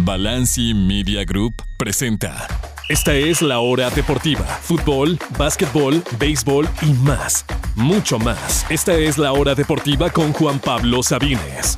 [0.00, 2.46] Balanci Media Group presenta.
[2.88, 4.44] Esta es la hora deportiva.
[4.44, 7.44] Fútbol, básquetbol, béisbol y más.
[7.74, 8.64] Mucho más.
[8.70, 11.76] Esta es la hora deportiva con Juan Pablo Sabines.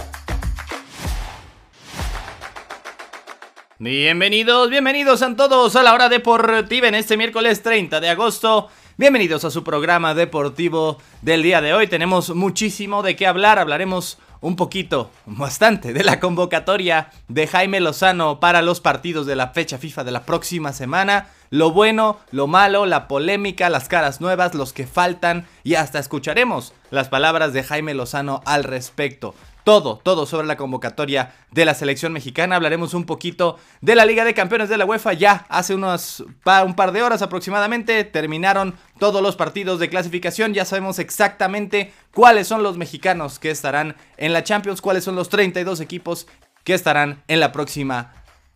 [3.79, 8.69] Bienvenidos, bienvenidos a todos a la hora deportiva en este miércoles 30 de agosto.
[8.99, 11.87] Bienvenidos a su programa deportivo del día de hoy.
[11.87, 13.59] Tenemos muchísimo de qué hablar.
[13.59, 19.49] Hablaremos un poquito, bastante, de la convocatoria de Jaime Lozano para los partidos de la
[19.49, 21.29] fecha FIFA de la próxima semana.
[21.51, 26.73] Lo bueno, lo malo, la polémica, las caras nuevas, los que faltan y hasta escucharemos
[26.91, 29.35] las palabras de Jaime Lozano al respecto
[29.65, 32.57] todo, todo sobre la convocatoria de la selección mexicana.
[32.57, 35.13] Hablaremos un poquito de la Liga de Campeones de la UEFA.
[35.13, 36.25] Ya hace unos
[36.65, 40.55] un par de horas aproximadamente terminaron todos los partidos de clasificación.
[40.55, 45.29] Ya sabemos exactamente cuáles son los mexicanos que estarán en la Champions, cuáles son los
[45.29, 46.27] 32 equipos
[46.65, 48.13] que estarán en la próxima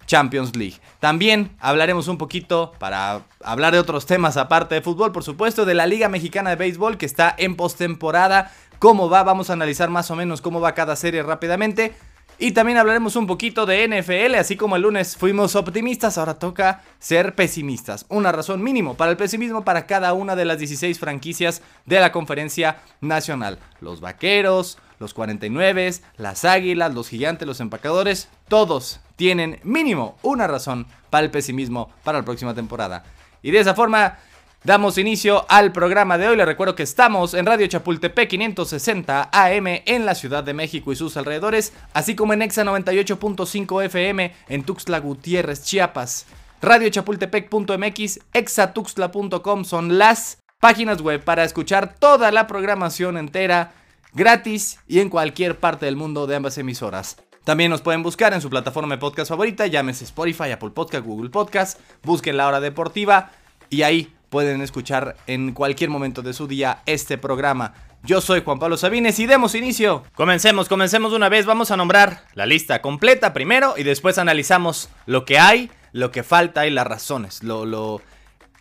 [0.06, 0.76] Champions League.
[1.00, 5.74] También hablaremos un poquito, para hablar de otros temas aparte de fútbol, por supuesto, de
[5.74, 8.52] la Liga Mexicana de Béisbol que está en postemporada
[8.84, 11.94] cómo va, vamos a analizar más o menos cómo va cada serie rápidamente.
[12.38, 16.82] Y también hablaremos un poquito de NFL, así como el lunes fuimos optimistas, ahora toca
[16.98, 18.04] ser pesimistas.
[18.10, 22.12] Una razón mínimo para el pesimismo para cada una de las 16 franquicias de la
[22.12, 23.58] conferencia nacional.
[23.80, 30.86] Los Vaqueros, los 49, las Águilas, los Gigantes, los Empacadores, todos tienen mínimo una razón
[31.08, 33.02] para el pesimismo para la próxima temporada.
[33.40, 34.18] Y de esa forma
[34.64, 36.38] Damos inicio al programa de hoy.
[36.38, 40.96] Les recuerdo que estamos en Radio Chapultepec 560 AM en la Ciudad de México y
[40.96, 46.24] sus alrededores, así como en Exa 98.5 FM en Tuxtla Gutiérrez, Chiapas.
[46.62, 53.74] Radiochapultepec.mx, exatuxtla.com son las páginas web para escuchar toda la programación entera
[54.14, 57.18] gratis y en cualquier parte del mundo de ambas emisoras.
[57.44, 61.28] También nos pueden buscar en su plataforma de podcast favorita, llámese Spotify, Apple Podcast, Google
[61.28, 63.30] Podcast, busquen la hora deportiva
[63.68, 67.72] y ahí pueden escuchar en cualquier momento de su día este programa.
[68.02, 70.02] Yo soy Juan Pablo Sabines y demos inicio.
[70.16, 71.46] Comencemos, comencemos una vez.
[71.46, 76.24] Vamos a nombrar la lista completa primero y después analizamos lo que hay, lo que
[76.24, 78.00] falta y las razones, lo, lo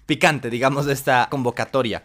[0.06, 2.04] picante, digamos, de esta convocatoria.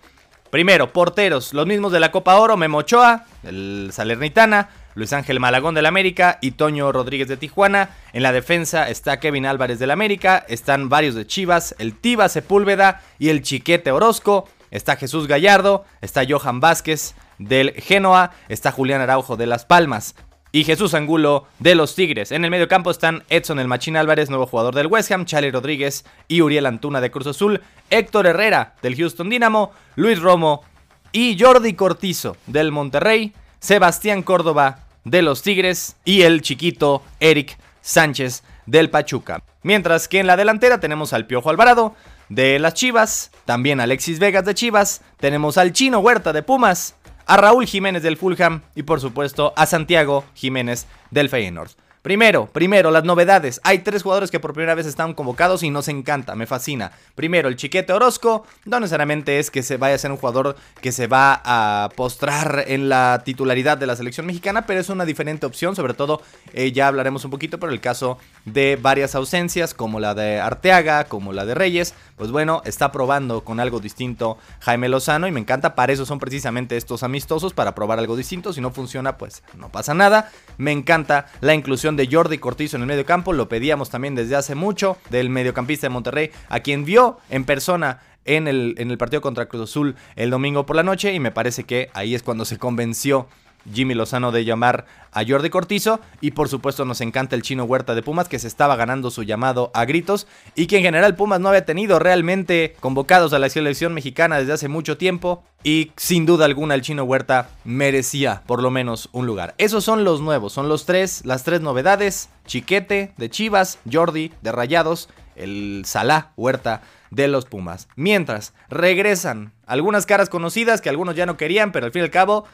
[0.49, 5.76] Primero, porteros, los mismos de la Copa Oro, Memo Ochoa, el Salernitana, Luis Ángel Malagón
[5.76, 7.91] del América y Toño Rodríguez de Tijuana.
[8.12, 13.00] En la defensa está Kevin Álvarez del América, están varios de Chivas, el Tiba Sepúlveda
[13.20, 14.48] y el Chiquete Orozco.
[14.72, 20.16] Está Jesús Gallardo, está Johan Vázquez del Genoa, está Julián Araujo de Las Palmas
[20.50, 22.32] y Jesús Angulo de los Tigres.
[22.32, 25.53] En el medio campo están Edson El Machín Álvarez, nuevo jugador del West Ham, Charlie
[25.53, 30.65] Rodríguez y Uriel Antuna de Cruz Azul, Héctor Herrera del Houston Dynamo, Luis Romo
[31.12, 38.42] y Jordi Cortizo del Monterrey, Sebastián Córdoba de los Tigres y el chiquito Eric Sánchez
[38.66, 39.42] del Pachuca.
[39.62, 41.94] Mientras que en la delantera tenemos al Piojo Alvarado
[42.28, 46.94] de las Chivas, también Alexis Vegas de Chivas, tenemos al Chino Huerta de Pumas,
[47.26, 51.70] a Raúl Jiménez del Fulham y por supuesto a Santiago Jiménez del Feyenoord.
[52.03, 53.60] Primero, primero, las novedades.
[53.64, 56.92] Hay tres jugadores que por primera vez están convocados y nos encanta, me fascina.
[57.14, 58.47] Primero, el Chiquete Orozco.
[58.64, 62.64] No necesariamente es que se vaya a ser un jugador que se va a postrar
[62.69, 65.75] en la titularidad de la selección mexicana, pero es una diferente opción.
[65.75, 66.22] Sobre todo,
[66.53, 71.04] eh, ya hablaremos un poquito por el caso de varias ausencias, como la de Arteaga,
[71.04, 71.94] como la de Reyes.
[72.19, 75.75] Pues bueno, está probando con algo distinto Jaime Lozano y me encanta.
[75.75, 78.53] Para eso son precisamente estos amistosos, para probar algo distinto.
[78.53, 80.31] Si no funciona, pues no pasa nada.
[80.59, 83.33] Me encanta la inclusión de Jordi Cortizo en el medio campo.
[83.33, 88.01] Lo pedíamos también desde hace mucho del mediocampista de Monterrey, a quien vio en persona
[88.25, 91.15] en el, en el partido contra Cruz Azul el domingo por la noche.
[91.15, 93.28] Y me parece que ahí es cuando se convenció
[93.73, 97.95] Jimmy Lozano de llamar a Jordi Cortizo y por supuesto nos encanta el chino Huerta
[97.95, 101.41] de Pumas que se estaba ganando su llamado a gritos y que en general Pumas
[101.41, 106.27] no había tenido realmente convocados a la selección mexicana desde hace mucho tiempo y sin
[106.27, 109.55] duda alguna el chino Huerta merecía por lo menos un lugar.
[109.59, 114.53] Esos son los nuevos, son los tres, las tres novedades, Chiquete de Chivas, Jordi de
[114.53, 117.89] Rayados, el Salá Huerta de los Pumas.
[117.97, 122.11] Mientras regresan algunas caras conocidas que algunos ya no querían, pero al fin y al
[122.11, 122.45] cabo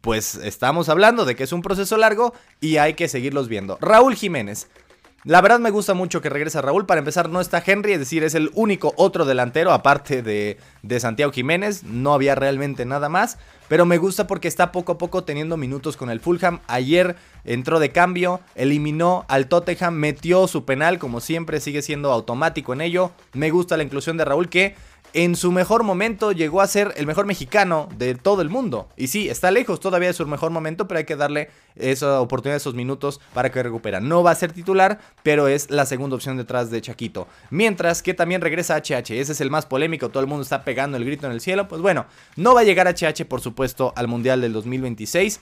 [0.00, 3.78] pues estamos hablando de que es un proceso largo y hay que seguirlos viendo.
[3.80, 4.68] Raúl Jiménez.
[5.24, 6.86] La verdad me gusta mucho que regrese Raúl.
[6.86, 10.98] Para empezar, no está Henry, es decir, es el único otro delantero aparte de, de,
[10.98, 11.84] Santiago Jiménez.
[11.84, 13.36] No había realmente nada más.
[13.68, 16.60] Pero me gusta porque está poco a poco teniendo minutos con el Fulham.
[16.68, 22.72] Ayer entró de cambio, eliminó al Tottenham, metió su penal, como siempre, sigue siendo automático
[22.72, 23.12] en ello.
[23.34, 24.74] Me gusta la inclusión de Raúl que
[25.12, 28.88] en su mejor momento llegó a ser el mejor mexicano de todo el mundo.
[28.96, 32.56] Y sí, está lejos todavía de su mejor momento, pero hay que darle esa oportunidad,
[32.56, 34.00] esos minutos para que recupera.
[34.00, 37.26] No va a ser titular, pero es la segunda opción detrás de Chaquito.
[37.50, 40.96] Mientras que también regresa HH, ese es el más polémico, todo el mundo está pegando
[40.96, 41.68] el grito en el cielo.
[41.68, 42.06] Pues bueno,
[42.36, 45.40] no va a llegar HH, por supuesto, al Mundial del 2026.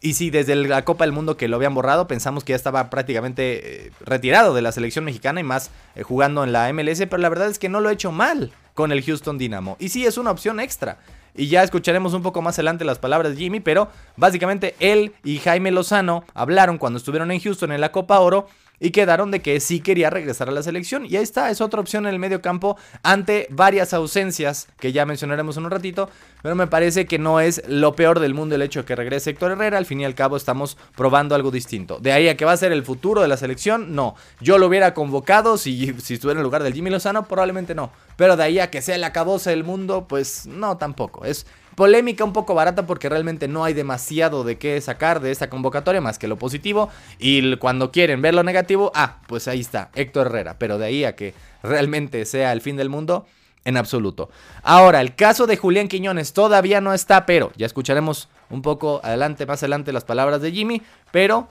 [0.00, 2.90] Y si desde la Copa del Mundo que lo habían borrado, pensamos que ya estaba
[2.90, 7.18] prácticamente eh, retirado de la selección mexicana y más eh, jugando en la MLS, pero
[7.18, 9.76] la verdad es que no lo ha hecho mal con el Houston Dynamo.
[9.78, 10.98] Y sí, es una opción extra.
[11.34, 15.38] Y ya escucharemos un poco más adelante las palabras de Jimmy, pero básicamente él y
[15.38, 18.46] Jaime Lozano hablaron cuando estuvieron en Houston en la Copa Oro
[18.84, 21.06] y quedaron de que sí quería regresar a la selección.
[21.06, 25.06] Y ahí está, es otra opción en el medio campo ante varias ausencias que ya
[25.06, 26.10] mencionaremos en un ratito.
[26.42, 29.30] Pero me parece que no es lo peor del mundo el hecho de que regrese
[29.30, 29.78] Héctor Herrera.
[29.78, 31.98] Al fin y al cabo estamos probando algo distinto.
[31.98, 34.16] De ahí a que va a ser el futuro de la selección, no.
[34.42, 37.90] Yo lo hubiera convocado si, si estuviera en lugar del Jimmy Lozano, probablemente no.
[38.16, 41.24] Pero de ahí a que sea el acabose del mundo, pues no tampoco.
[41.24, 45.50] Es Polémica un poco barata porque realmente no hay demasiado de qué sacar de esta
[45.50, 46.88] convocatoria más que lo positivo.
[47.18, 50.56] Y cuando quieren ver lo negativo, ah, pues ahí está, Héctor Herrera.
[50.58, 53.26] Pero de ahí a que realmente sea el fin del mundo,
[53.64, 54.30] en absoluto.
[54.62, 59.46] Ahora, el caso de Julián Quiñones todavía no está, pero ya escucharemos un poco adelante,
[59.46, 61.48] más adelante las palabras de Jimmy, pero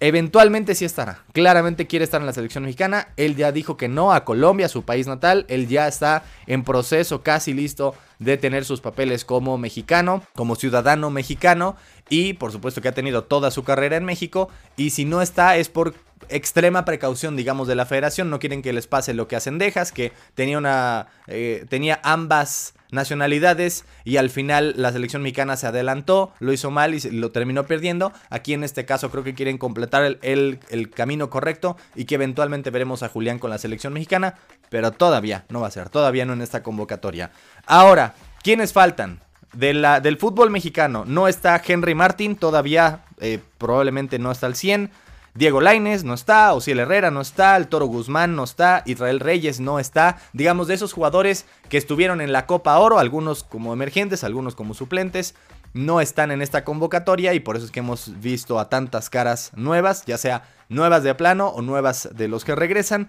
[0.00, 1.20] Eventualmente sí estará.
[1.32, 3.08] Claramente quiere estar en la selección mexicana.
[3.16, 5.46] Él ya dijo que no a Colombia, su país natal.
[5.48, 11.10] Él ya está en proceso, casi listo de tener sus papeles como mexicano, como ciudadano
[11.10, 11.76] mexicano.
[12.08, 14.48] Y por supuesto que ha tenido toda su carrera en México.
[14.76, 15.94] Y si no está es por
[16.28, 18.30] extrema precaución, digamos, de la federación.
[18.30, 21.08] No quieren que les pase lo que hacen Dejas, que tenía una.
[21.26, 26.94] Eh, tenía ambas nacionalidades y al final la selección mexicana se adelantó, lo hizo mal
[26.94, 28.12] y lo terminó perdiendo.
[28.30, 32.70] Aquí en este caso creo que quieren completar el, el, camino correcto y que eventualmente
[32.70, 34.36] veremos a Julián con la selección mexicana,
[34.70, 37.30] pero todavía no va a ser, todavía no en esta convocatoria.
[37.66, 39.20] Ahora, ¿quiénes faltan?
[39.52, 44.56] De la, del fútbol mexicano no está Henry Martin, todavía eh, probablemente no está al
[44.56, 44.90] 100.
[45.36, 49.58] Diego Laines no está, Ociel Herrera no está, el Toro Guzmán no está, Israel Reyes
[49.58, 50.18] no está.
[50.32, 54.74] Digamos, de esos jugadores que estuvieron en la Copa Oro, algunos como emergentes, algunos como
[54.74, 55.34] suplentes,
[55.72, 59.50] no están en esta convocatoria y por eso es que hemos visto a tantas caras
[59.56, 63.08] nuevas, ya sea nuevas de plano o nuevas de los que regresan.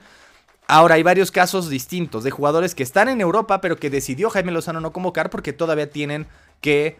[0.67, 4.51] Ahora hay varios casos distintos de jugadores que están en Europa pero que decidió Jaime
[4.51, 6.25] Lozano no convocar porque todavía tienen
[6.59, 6.97] que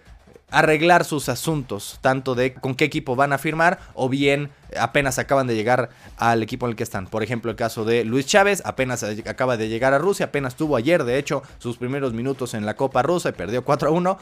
[0.52, 5.48] arreglar sus asuntos, tanto de con qué equipo van a firmar o bien apenas acaban
[5.48, 7.08] de llegar al equipo en el que están.
[7.08, 10.76] Por ejemplo, el caso de Luis Chávez, apenas acaba de llegar a Rusia, apenas tuvo
[10.76, 14.18] ayer, de hecho, sus primeros minutos en la Copa Rusa y perdió 4 a 1.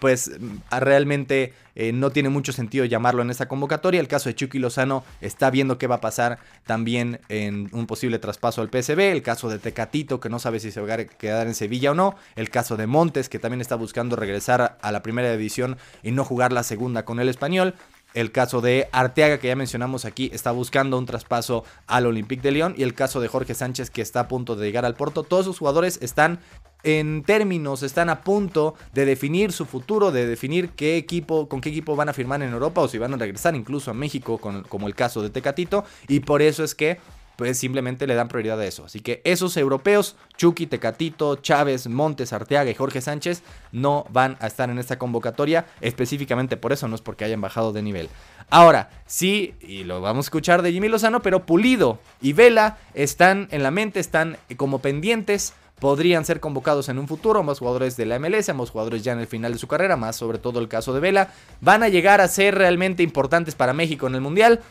[0.00, 0.30] Pues
[0.70, 4.00] realmente eh, no tiene mucho sentido llamarlo en esta convocatoria.
[4.00, 8.18] El caso de Chucky Lozano está viendo qué va a pasar también en un posible
[8.18, 9.12] traspaso al PSB.
[9.12, 11.94] El caso de Tecatito, que no sabe si se va a quedar en Sevilla o
[11.94, 12.16] no.
[12.34, 16.24] El caso de Montes, que también está buscando regresar a la primera división y no
[16.24, 17.74] jugar la segunda con el español.
[18.16, 22.50] El caso de Arteaga, que ya mencionamos aquí, está buscando un traspaso al Olympique de
[22.50, 22.74] Lyon.
[22.74, 25.22] Y el caso de Jorge Sánchez, que está a punto de llegar al Porto.
[25.22, 26.40] Todos esos jugadores están
[26.82, 31.68] en términos, están a punto de definir su futuro, de definir qué equipo, con qué
[31.68, 34.86] equipo van a firmar en Europa o si van a regresar incluso a México, como
[34.86, 35.84] el caso de Tecatito.
[36.08, 36.98] Y por eso es que
[37.36, 38.84] pues simplemente le dan prioridad a eso.
[38.84, 43.42] Así que esos europeos, Chucky, Tecatito, Chávez, Montes, Arteaga y Jorge Sánchez,
[43.72, 47.72] no van a estar en esta convocatoria, específicamente por eso, no es porque hayan bajado
[47.72, 48.08] de nivel.
[48.48, 53.48] Ahora, sí, y lo vamos a escuchar de Jimmy Lozano, pero Pulido y Vela están
[53.50, 58.06] en la mente, están como pendientes podrían ser convocados en un futuro, más jugadores de
[58.06, 60.68] la MLS, más jugadores ya en el final de su carrera, más sobre todo el
[60.68, 64.62] caso de Vela, van a llegar a ser realmente importantes para México en el Mundial,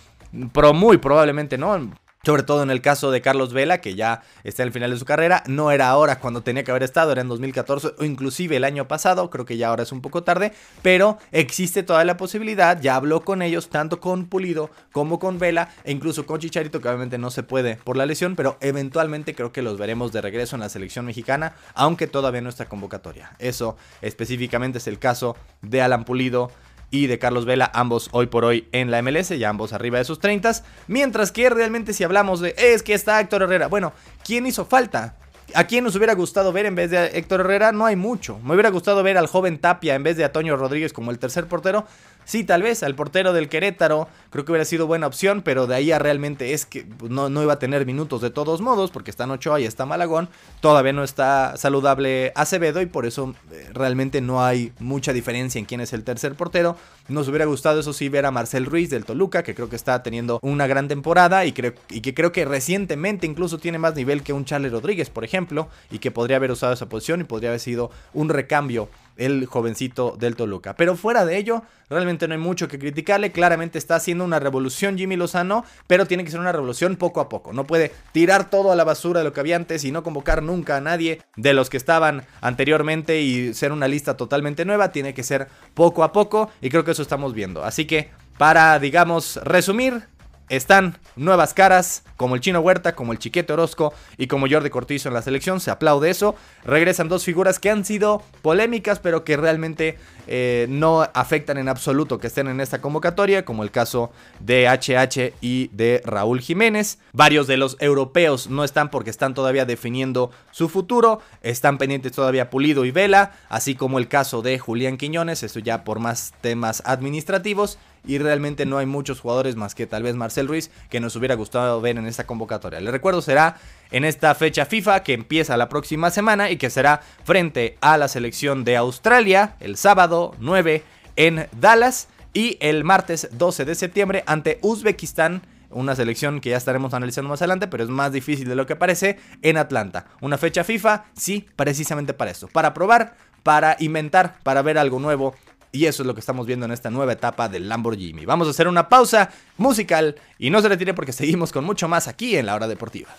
[0.52, 1.92] pero muy probablemente no,
[2.26, 4.98] sobre todo en el caso de Carlos Vela, que ya está en el final de
[4.98, 8.56] su carrera, no era ahora cuando tenía que haber estado, era en 2014 o inclusive
[8.56, 10.52] el año pasado, creo que ya ahora es un poco tarde,
[10.82, 15.70] pero existe toda la posibilidad, ya habló con ellos, tanto con Pulido como con Vela,
[15.84, 19.52] e incluso con Chicharito, que obviamente no se puede por la lesión, pero eventualmente creo
[19.52, 23.36] que los veremos de regreso en la selección mexicana, aunque todavía no está convocatoria.
[23.38, 26.52] Eso específicamente es el caso de Alan Pulido,
[26.92, 30.06] y de Carlos Vela, ambos hoy por hoy en la MLS, ya ambos arriba de
[30.06, 30.52] sus 30.
[30.88, 35.16] Mientras que realmente si hablamos de, es que está Héctor Herrera, bueno, ¿quién hizo falta?
[35.54, 37.72] ¿A quién nos hubiera gustado ver en vez de Héctor Herrera?
[37.72, 38.40] No hay mucho.
[38.40, 41.20] Me hubiera gustado ver al joven Tapia en vez de a Toño Rodríguez como el
[41.20, 41.86] tercer portero.
[42.26, 45.76] Sí, tal vez al portero del Querétaro creo que hubiera sido buena opción, pero de
[45.76, 48.92] ahí a realmente es que pues, no, no iba a tener minutos de todos modos,
[48.92, 50.30] porque están Ochoa y está Malagón,
[50.60, 55.66] todavía no está saludable Acevedo y por eso eh, realmente no hay mucha diferencia en
[55.66, 56.76] quién es el tercer portero.
[57.08, 60.02] Nos hubiera gustado, eso sí, ver a Marcel Ruiz del Toluca, que creo que está
[60.02, 64.24] teniendo una gran temporada y, creo, y que creo que recientemente incluso tiene más nivel
[64.24, 67.52] que un Charles Rodríguez, por ejemplo, y que podría haber usado esa posición y podría
[67.52, 70.76] haber sido un recambio el jovencito del Toluca.
[70.76, 73.32] Pero fuera de ello, realmente no hay mucho que criticarle.
[73.32, 77.30] Claramente está haciendo una revolución Jimmy Lozano, pero tiene que ser una revolución poco a
[77.30, 77.54] poco.
[77.54, 80.44] No puede tirar todo a la basura de lo que había antes y no convocar
[80.44, 84.92] nunca a nadie de los que estaban anteriormente y ser una lista totalmente nueva.
[84.92, 87.64] Tiene que ser poco a poco y creo que eso estamos viendo.
[87.64, 90.08] Así que, para, digamos, resumir,
[90.50, 95.10] están nuevas caras, como el Chino Huerta, como el Chiquete Orozco y como Jordi Cortizo
[95.10, 95.60] en la selección.
[95.60, 96.36] Se aplaude eso.
[96.64, 99.98] Regresan dos figuras que han sido polémicas, pero que realmente
[100.28, 105.34] eh, no afectan en absoluto que estén en esta convocatoria, como el caso de HH
[105.42, 107.00] y de Raúl Jiménez.
[107.14, 111.22] Varios de los europeos no están porque están todavía definiendo su futuro.
[111.42, 115.84] Están pendientes todavía Pulido y Vela, así como el caso de Julián Quiñones, esto ya
[115.84, 120.48] por más temas administrativos y realmente no hay muchos jugadores más que tal vez Marcel
[120.48, 122.80] Ruiz que nos hubiera gustado ver en esta convocatoria.
[122.80, 123.58] Les recuerdo, será
[123.92, 128.08] en esta fecha FIFA que empieza la próxima semana y que será frente a la
[128.08, 130.84] selección de Australia el sábado 9
[131.16, 135.42] en Dallas y el martes 12 de septiembre ante Uzbekistán
[135.76, 138.76] una selección que ya estaremos analizando más adelante, pero es más difícil de lo que
[138.76, 140.06] parece, en Atlanta.
[140.22, 145.36] Una fecha FIFA, sí, precisamente para esto, para probar, para inventar, para ver algo nuevo
[145.76, 148.26] y eso es lo que estamos viendo en esta nueva etapa del Lamborghini.
[148.26, 152.08] Vamos a hacer una pausa musical y no se retire porque seguimos con mucho más
[152.08, 153.10] aquí en la hora deportiva.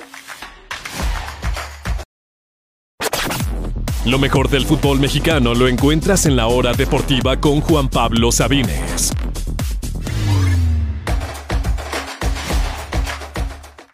[4.07, 9.13] Lo mejor del fútbol mexicano lo encuentras en la hora deportiva con Juan Pablo Sabines.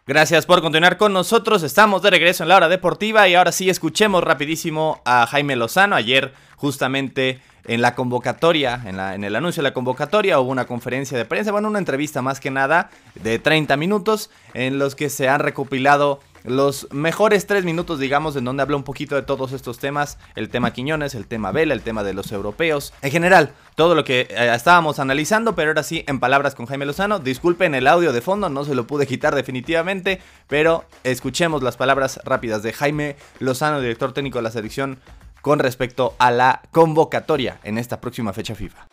[0.06, 1.62] Gracias por continuar con nosotros.
[1.62, 5.96] Estamos de regreso en la hora deportiva y ahora sí escuchemos rapidísimo a Jaime Lozano.
[5.96, 11.24] Ayer justamente en la convocatoria, en, el anuncio de la convocatoria, hubo una conferencia de
[11.24, 15.40] prensa, bueno, una entrevista más que nada de 30 minutos en los que se han
[15.40, 20.18] recopilado los mejores tres minutos, digamos, en donde habla un poquito de todos estos temas,
[20.34, 24.04] el tema Quiñones, el tema Vela, el tema de los europeos, en general, todo lo
[24.04, 28.12] que eh, estábamos analizando, pero ahora sí, en palabras con Jaime Lozano, disculpen el audio
[28.12, 33.16] de fondo, no se lo pude quitar definitivamente, pero escuchemos las palabras rápidas de Jaime
[33.38, 34.98] Lozano, director técnico de la selección
[35.42, 38.86] con respecto a la convocatoria en esta próxima fecha FIFA.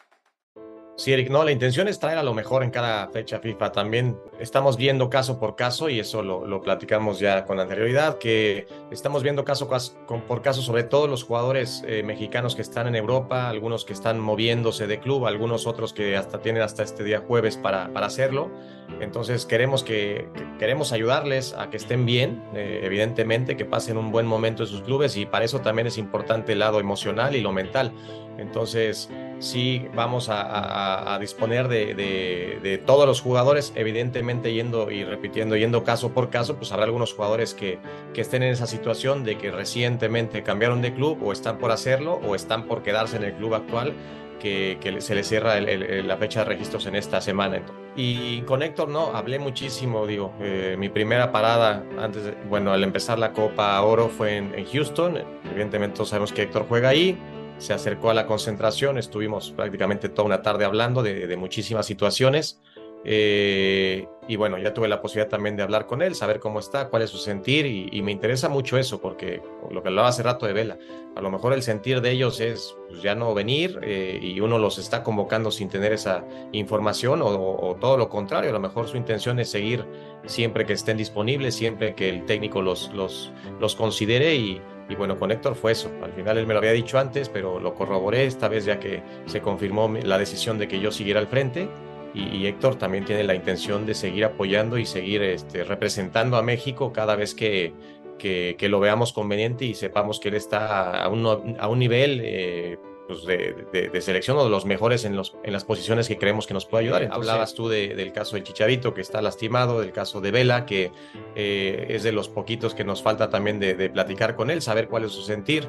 [1.00, 3.72] Sí, Eric, no, la intención es traer a lo mejor en cada fecha FIFA.
[3.72, 9.24] También estamos viendo caso por caso y eso lo, platicamos ya con anterioridad, que estamos
[9.24, 13.86] viendo caso por caso sobre todos los jugadores eh, mexicanos que están en Europa, algunos
[13.86, 17.86] que están moviéndose de club, algunos otros que hasta tienen hasta este día jueves para,
[17.86, 18.52] hacerlo.
[19.00, 20.28] Entonces queremos, que,
[20.60, 24.82] queremos ayudarles a que estén bien, eh, evidentemente, que pasen un buen momento en sus
[24.82, 27.94] clubes y para eso también es importante el lado emocional y lo mental.
[28.40, 36.12] Entonces, sí vamos a, disponer de, todos los jugadores, evidentemente yendo y repitiendo, yendo caso
[36.14, 37.80] por caso, pues habrá algunos jugadores que,
[38.16, 42.36] estén en esa situación de que recientemente cambiaron de club o están por hacerlo o
[42.36, 43.94] están por quedarse en el club actual
[44.42, 47.62] que, se le cierra la fecha de registros en esta semana.
[47.96, 52.84] Y con Héctor, no, hablé muchísimo, digo, eh, mi primera parada antes, de, bueno, al
[52.84, 55.18] empezar la Copa Oro fue en, en Houston,
[55.50, 57.18] evidentemente todos sabemos que Héctor juega ahí,
[57.60, 62.62] se acercó a la concentración, estuvimos prácticamente toda una tarde hablando de, muchísimas situaciones.
[63.06, 66.90] Eh, y bueno, ya tuve la posibilidad también de hablar con él, saber cómo está,
[66.90, 70.46] cuál es su sentir, y, me interesa mucho eso, porque lo que hablaba hace rato
[70.46, 70.78] de Vela,
[71.16, 74.60] a lo mejor el sentir de ellos es pues, ya no venir eh, y uno
[74.60, 78.98] los está convocando sin tener esa información, o, todo lo contrario, a lo mejor su
[78.98, 79.86] intención es seguir
[80.26, 85.20] siempre que estén disponibles, siempre que el técnico los, los, los considere y, y bueno,
[85.20, 85.92] con Héctor fue eso.
[86.04, 89.04] Al final él me lo había dicho antes, pero lo corroboré esta vez ya que
[89.28, 91.70] se confirmó la decisión de que yo siguiera al frente.
[92.16, 96.92] Y, Héctor también tiene la intención de seguir apoyando y seguir este, representando a México
[96.92, 97.72] cada vez que,
[98.18, 102.80] que, lo veamos conveniente y sepamos que él está a un, a un nivel eh,
[103.10, 106.54] pues, de, selección o de los mejores en, los, en las posiciones que creemos que
[106.54, 107.10] nos puede ayudar.
[107.12, 110.92] Hablabas tú del caso del Chicharito que está lastimado, del caso de Vela que
[111.34, 115.06] eh, es de los poquitos que nos falta también de, platicar con él, saber cuál
[115.06, 115.68] es su sentir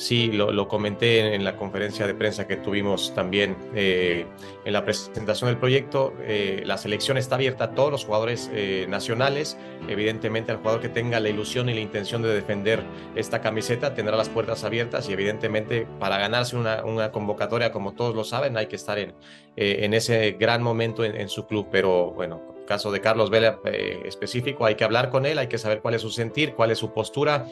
[0.00, 4.24] sí, lo, comenté en, la conferencia de prensa que tuvimos también eh,
[4.64, 6.14] en la presentación del proyecto.
[6.22, 9.58] Eh, la selección está abierta a todos los jugadores eh, nacionales.
[9.88, 12.82] Evidentemente, al jugador que tenga la ilusión y la intención de defender
[13.14, 18.24] esta camiseta tendrá las puertas abiertas y evidentemente para ganarse una, convocatoria, como todos lo
[18.24, 19.14] saben, hay que estar en,
[19.56, 21.68] ese gran momento en, su club.
[21.70, 23.58] Pero bueno, caso de Carlos Vela
[24.04, 26.78] específico, hay que hablar con él, hay que saber cuál es su sentir, cuál es
[26.78, 27.46] su postura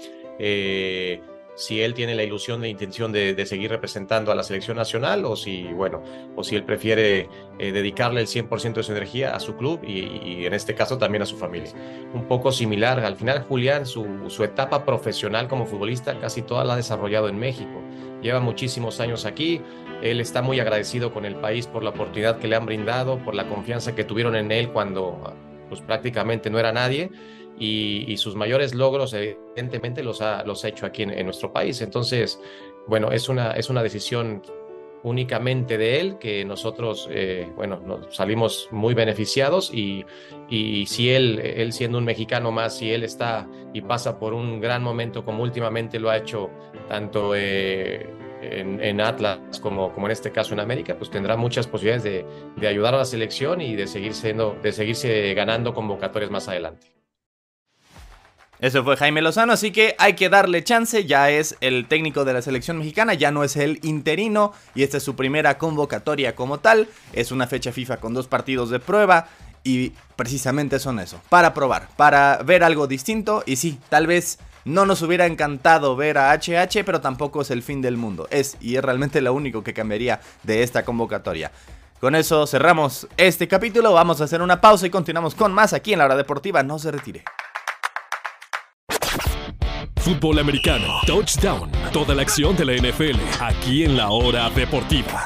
[1.59, 5.35] si él tiene la ilusión, la intención de, seguir representando a la selección nacional o
[5.35, 6.05] si, bueno,
[6.37, 10.47] o si él prefiere eh, dedicarle el 100% de su energía a su club y,
[10.47, 11.73] en este caso también a su familia.
[12.15, 16.75] Un poco similar, al final Julián, su, su etapa profesional como futbolista casi toda la
[16.75, 17.83] ha desarrollado en México.
[18.23, 19.61] Lleva muchísimos años aquí,
[20.01, 23.35] él está muy agradecido con el país por la oportunidad que le han brindado, por
[23.35, 25.35] la confianza que tuvieron en él cuando
[25.69, 27.11] pues prácticamente no era nadie
[27.59, 31.81] y, sus mayores logros evidentemente los ha, los ha hecho aquí en, nuestro país.
[31.81, 32.41] Entonces,
[32.87, 34.43] bueno, es una, es una decisión
[35.05, 40.05] únicamente de él que nosotros, eh, bueno, nos salimos muy beneficiados y,
[40.49, 44.61] y, si él, él siendo un mexicano más, si él está y pasa por un
[44.61, 46.51] gran momento como últimamente lo ha hecho
[46.89, 47.35] tanto...
[47.35, 48.07] Eh,
[48.41, 52.25] en, Atlas como, como en este caso en América, pues tendrá muchas posibilidades de,
[52.57, 56.98] de ayudar a la selección y de, seguir siendo, de seguirse ganando convocatorias más adelante.
[58.61, 62.33] Eso fue Jaime Lozano, así que hay que darle chance, ya es el técnico de
[62.33, 66.59] la selección mexicana, ya no es el interino y esta es su primera convocatoria como
[66.59, 69.29] tal, es una fecha FIFA con dos partidos de prueba
[69.63, 73.45] y precisamente son eso, para probar, para ver algo distinto.
[73.47, 77.63] Y sí, tal vez no nos hubiera encantado ver a HH, pero tampoco es el
[77.63, 81.53] fin del mundo, es y es realmente lo único que cambiaría de esta convocatoria.
[82.01, 85.93] Con eso cerramos este capítulo, vamos a hacer una pausa y continuamos con más aquí
[85.93, 87.23] en la hora deportiva, no se retire.
[90.09, 95.23] Fútbol americano, touchdown, toda la acción de la NFL, aquí en la hora deportiva.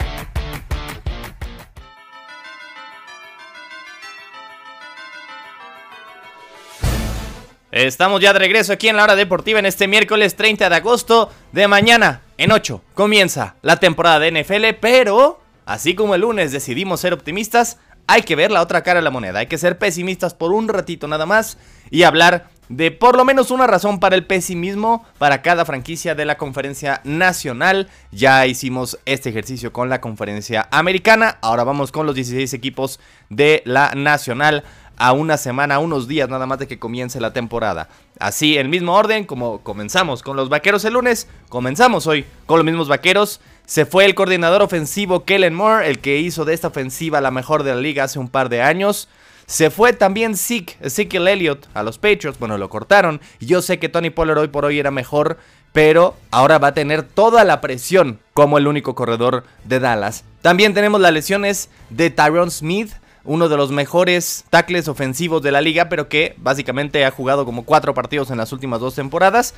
[7.71, 11.31] Estamos ya de regreso aquí en la hora deportiva en este miércoles 30 de agosto
[11.53, 12.23] de mañana.
[12.37, 17.79] En 8 comienza la temporada de NFL, pero así como el lunes decidimos ser optimistas,
[18.09, 20.67] hay que ver la otra cara de la moneda, hay que ser pesimistas por un
[20.67, 21.57] ratito nada más
[21.89, 26.25] y hablar de por lo menos una razón para el pesimismo para cada franquicia de
[26.25, 27.91] la conferencia nacional.
[28.12, 32.99] Ya hicimos este ejercicio con la conferencia americana, ahora vamos con los 16 equipos
[33.29, 34.64] de la nacional
[34.97, 37.88] a una semana, unos días nada más de que comience la temporada.
[38.19, 42.64] Así, en mismo orden, como comenzamos con los vaqueros el lunes, comenzamos hoy con los
[42.64, 43.41] mismos vaqueros.
[43.67, 47.64] Se fue el coordinador ofensivo Kellen Moore, el que hizo de esta ofensiva la mejor
[47.64, 49.09] de la liga hace un par de años.
[49.53, 52.39] Se fue también Zeke, Ezekiel Elliott a los Patriots.
[52.39, 53.21] Bueno, lo cortaron.
[53.39, 55.37] Yo sé que Tony Pollard hoy por hoy era mejor,
[55.75, 60.25] pero ahora va a tener toda la presión como el único corredor de Dallas.
[60.41, 62.93] También tenemos las lesiones de Tyron Smith,
[63.25, 67.67] uno de los mejores tackles ofensivos de la liga, pero que básicamente ha jugado como
[67.67, 69.53] cuatro partidos en las últimas dos temporadas.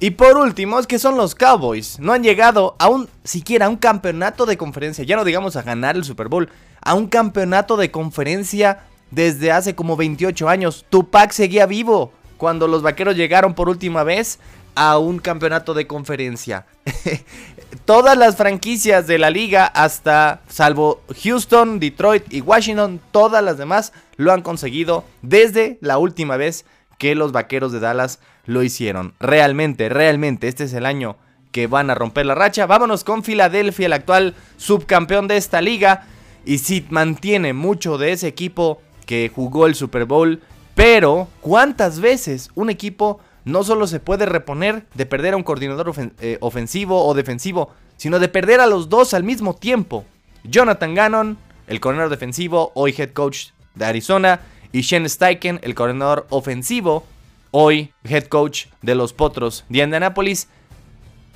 [0.00, 2.00] Y por último, es que son los Cowboys.
[2.00, 5.62] No han llegado a un siquiera a un campeonato de conferencia, ya no digamos a
[5.62, 6.48] ganar el Super Bowl,
[6.80, 10.84] a un campeonato de conferencia desde hace como 28 años.
[10.90, 14.38] Tupac seguía vivo cuando los vaqueros llegaron por última vez
[14.74, 16.66] a un campeonato de conferencia.
[17.84, 23.92] Todas las franquicias de la liga, hasta salvo Houston, Detroit y Washington, todas las demás
[24.16, 26.64] lo han conseguido desde la última vez
[26.98, 29.14] que los vaqueros de Dallas lo hicieron.
[29.20, 31.16] Realmente, realmente, este es el año
[31.52, 32.66] que van a romper la racha.
[32.66, 36.06] Vámonos con Filadelfia, el actual subcampeón de esta liga.
[36.44, 40.40] Y si mantiene mucho de ese equipo que jugó el Super Bowl,
[40.74, 45.92] pero ¿cuántas veces un equipo no solo se puede reponer de perder a un coordinador
[46.20, 50.04] eh, ofensivo o defensivo, sino de perder a los dos al mismo tiempo?
[50.44, 54.40] Jonathan Gannon, el coordinador defensivo, hoy head coach de Arizona,
[54.72, 57.04] y Shane Steichen, el coordinador ofensivo,
[57.52, 60.48] hoy head coach de los Potros de Indianapolis,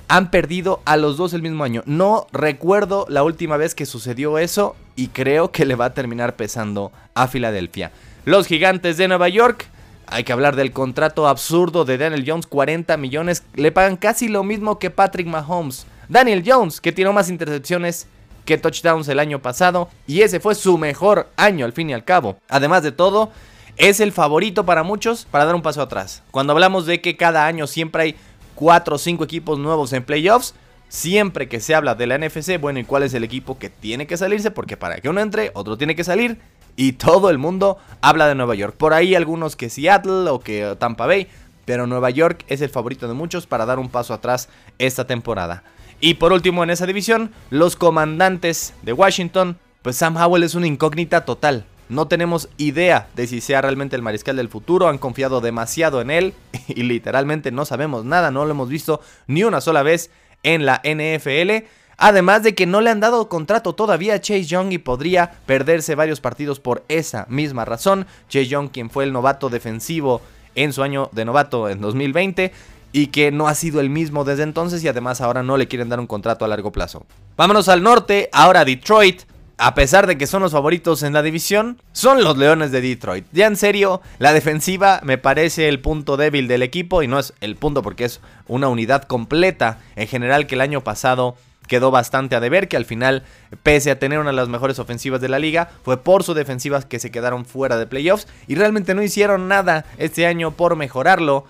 [0.09, 1.83] han perdido a los dos el mismo año.
[1.85, 6.35] No recuerdo la última vez que sucedió eso y creo que le va a terminar
[6.35, 7.91] pesando a Filadelfia.
[8.25, 9.67] Los gigantes de Nueva York.
[10.07, 13.43] Hay que hablar del contrato absurdo de Daniel Jones, 40 millones.
[13.53, 15.85] Le pagan casi lo mismo que Patrick Mahomes.
[16.09, 18.07] Daniel Jones, que tiró más intercepciones
[18.43, 19.87] que touchdowns el año pasado.
[20.05, 22.37] Y ese fue su mejor año al fin y al cabo.
[22.49, 23.31] Además de todo,
[23.77, 26.23] es el favorito para muchos para dar un paso atrás.
[26.31, 28.15] Cuando hablamos de que cada año siempre hay
[28.55, 30.55] 4 o 5 equipos nuevos en playoffs.
[30.89, 34.07] Siempre que se habla de la NFC, bueno, ¿y cuál es el equipo que tiene
[34.07, 34.49] que salirse?
[34.49, 36.39] Porque para que uno entre, otro tiene que salir.
[36.75, 38.75] Y todo el mundo habla de Nueva York.
[38.75, 41.27] Por ahí algunos que Seattle o que Tampa Bay.
[41.65, 44.49] pero Nueva York es el favorito de muchos para dar un paso atrás
[44.79, 45.61] esta temporada.
[46.01, 50.65] Y por último en esa división, los comandantes de Washington, pues Sam Howell es una
[50.65, 51.65] incógnita total.
[51.89, 56.09] No tenemos idea de si sea realmente el mariscal del futuro, han confiado demasiado en
[56.09, 56.33] él
[56.67, 60.09] y literalmente no sabemos nada, no lo hemos visto ni una sola vez
[60.43, 61.65] en la NFL.
[61.97, 65.95] Además de que no le han dado contrato todavía a Chase Young y podría perderse
[65.95, 68.07] varios partidos por esa misma razón.
[68.29, 70.21] Chase Young, quien fue el novato defensivo
[70.55, 72.53] en su año de novato en 2020
[72.91, 75.89] y que no ha sido el mismo desde entonces y además ahora no le quieren
[75.89, 77.05] dar un contrato a largo plazo.
[77.37, 79.23] Vámonos al norte, ahora Detroit.
[79.61, 83.25] A pesar de que son los favoritos en la división, son los Leones de Detroit.
[83.33, 87.33] Ya en serio, la defensiva me parece el punto débil del equipo y no es
[87.41, 91.35] el punto porque es una unidad completa en general que el año pasado
[91.67, 93.23] quedó bastante a deber, que al final,
[93.61, 96.81] pese a tener una de las mejores ofensivas de la liga, fue por su defensiva
[96.81, 101.45] que se quedaron fuera de playoffs y realmente no hicieron nada este año por mejorarlo.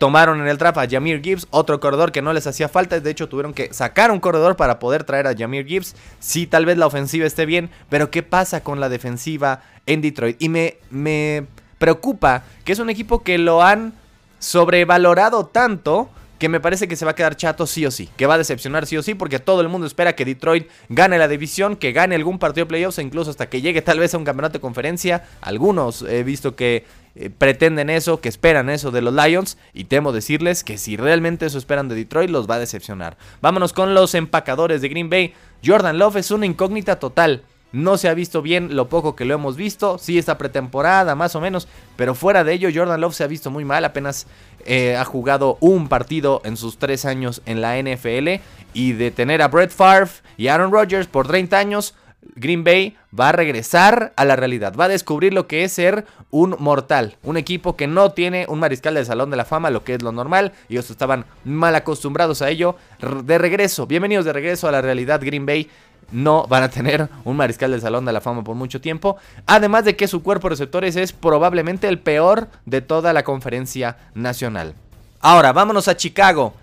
[0.00, 2.98] Tomaron en el draft a Jamir Gibbs, otro corredor que no les hacía falta.
[2.98, 5.94] De hecho, tuvieron que sacar un corredor para poder traer a Jamir Gibbs.
[6.20, 10.40] Sí, tal vez la ofensiva esté bien, pero ¿qué pasa con la defensiva en Detroit?
[10.40, 11.44] Y me, me
[11.76, 13.92] preocupa que es un equipo que lo han
[14.38, 16.08] sobrevalorado tanto
[16.40, 18.38] que me parece que se va a quedar chato sí o sí, que va a
[18.38, 21.92] decepcionar sí o sí, porque todo el mundo espera que Detroit gane la división, que
[21.92, 24.54] gane algún partido de playoffs e incluso hasta que llegue tal vez a un campeonato
[24.54, 25.24] de conferencia.
[25.42, 30.12] Algunos he visto que eh, pretenden eso, que esperan eso de los Lions y temo
[30.12, 33.18] decirles que si realmente eso esperan de Detroit los va a decepcionar.
[33.42, 35.34] Vámonos con los empacadores de Green Bay.
[35.62, 37.42] Jordan Love es una incógnita total.
[37.72, 39.98] No se ha visto bien lo poco que lo hemos visto.
[39.98, 41.68] Sí, está pretemporada, más o menos.
[41.96, 43.84] Pero fuera de ello, Jordan Love se ha visto muy mal.
[43.84, 44.26] Apenas
[44.66, 48.40] eh, ha jugado un partido en sus tres años en la NFL.
[48.72, 51.94] Y de tener a Brett Favre y Aaron Rodgers por 30 años,
[52.34, 54.74] Green Bay va a regresar a la realidad.
[54.78, 57.16] Va a descubrir lo que es ser un mortal.
[57.22, 60.02] Un equipo que no tiene un mariscal del Salón de la Fama, lo que es
[60.02, 60.52] lo normal.
[60.68, 62.76] Ellos estaban mal acostumbrados a ello.
[63.24, 65.68] De regreso, bienvenidos de regreso a la realidad Green Bay
[66.12, 69.16] no van a tener un mariscal del Salón de la Fama por mucho tiempo.
[69.46, 73.96] Además de que su cuerpo de receptores es probablemente el peor de toda la conferencia
[74.14, 74.74] nacional.
[75.20, 76.54] Ahora, vámonos a Chicago.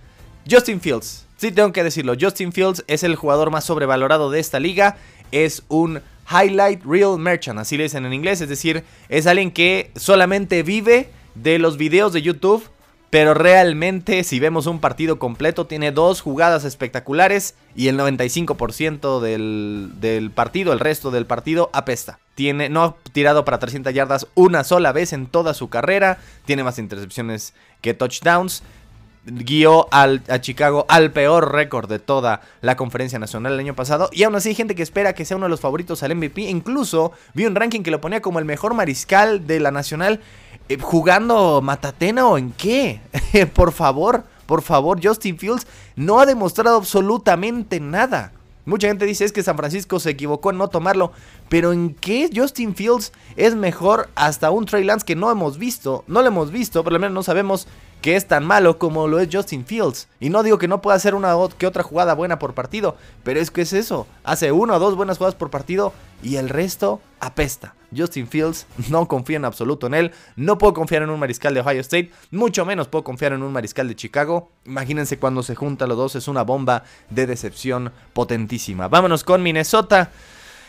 [0.49, 1.25] Justin Fields.
[1.37, 2.15] Sí, tengo que decirlo.
[2.19, 4.97] Justin Fields es el jugador más sobrevalorado de esta liga.
[5.31, 8.41] Es un highlight real merchant, así le dicen en inglés.
[8.41, 12.67] Es decir, es alguien que solamente vive de los videos de YouTube
[13.09, 19.91] pero realmente, si vemos un partido completo, tiene dos jugadas espectaculares y el 95% del,
[20.01, 22.19] del, partido, el resto del partido, apesta.
[22.35, 26.19] Tiene, no ha tirado para 300 yardas una sola vez en toda su carrera.
[26.45, 28.61] Tiene más intercepciones que touchdowns.
[29.29, 34.09] Guió al, a Chicago al peor récord de toda la conferencia nacional el año pasado.
[34.13, 36.41] Y aún así hay gente que espera que sea uno de los favoritos al MVP.
[36.43, 40.21] Incluso vi un ranking que lo ponía como el mejor mariscal de la nacional.
[40.69, 43.01] Eh, ¿Jugando Matatena o en qué?
[43.53, 48.31] por favor, por favor, Justin Fields no ha demostrado absolutamente nada.
[48.67, 51.13] Mucha gente dice es que San Francisco se equivocó en no tomarlo,
[51.49, 56.03] pero ¿en qué Justin Fields es mejor hasta un Trey Lance que no hemos visto?
[56.07, 57.67] No lo hemos visto, por lo menos no sabemos
[58.01, 60.07] que es tan malo como lo es Justin Fields.
[60.19, 63.39] Y no digo que no pueda hacer una que otra jugada buena por partido, pero
[63.39, 64.07] es que es eso.
[64.23, 67.73] Hace una o dos buenas jugadas por partido y el resto apesta.
[67.95, 70.11] Justin Fields, no confío en absoluto en él.
[70.35, 73.51] No puedo confiar en un mariscal de Ohio State, mucho menos puedo confiar en un
[73.51, 74.51] mariscal de Chicago.
[74.65, 78.87] Imagínense cuando se juntan los dos, es una bomba de decepción potentísima.
[78.87, 80.11] Vámonos con Minnesota.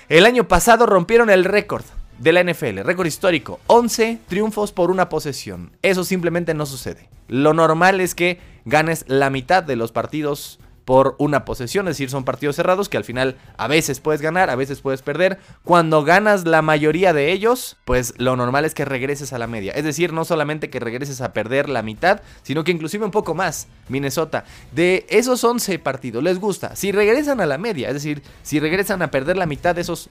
[0.09, 1.85] El año pasado rompieron el récord
[2.18, 5.71] de la NFL, récord histórico, 11 triunfos por una posesión.
[5.83, 7.11] Eso simplemente no sucede.
[7.29, 12.09] Lo normal es que ganes la mitad de los partidos por una posesión, es decir,
[12.09, 15.38] son partidos cerrados que al final a veces puedes ganar, a veces puedes perder.
[15.62, 19.72] Cuando ganas la mayoría de ellos, pues lo normal es que regreses a la media.
[19.72, 23.35] Es decir, no solamente que regreses a perder la mitad, sino que inclusive un poco
[23.35, 23.68] más.
[23.90, 26.74] Minnesota, de esos 11 partidos, les gusta.
[26.74, 30.09] Si regresan a la media, es decir, si regresan a perder la mitad de esos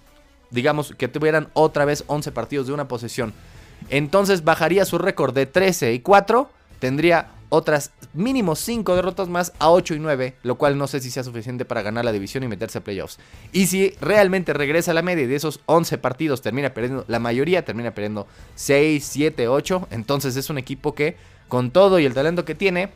[0.51, 3.33] digamos que tuvieran otra vez 11 partidos de una posesión,
[3.89, 9.69] entonces bajaría su récord de 13 y 4, tendría otras mínimo 5 derrotas más a
[9.69, 12.47] 8 y 9, lo cual no sé si sea suficiente para ganar la división y
[12.47, 13.19] meterse a playoffs.
[13.51, 17.19] Y si realmente regresa a la media y de esos 11 partidos termina perdiendo, la
[17.19, 21.15] mayoría termina perdiendo 6, 7, 8, entonces es un equipo que
[21.47, 22.89] con todo y el talento que tiene,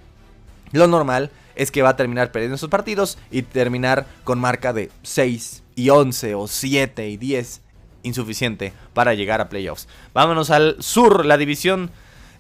[0.71, 4.89] lo normal es que va a terminar perdiendo esos partidos y terminar con marca de
[5.03, 7.61] 6 y 11 o 7 y 10
[8.03, 9.87] insuficiente para llegar a playoffs.
[10.13, 11.91] Vámonos al sur, la división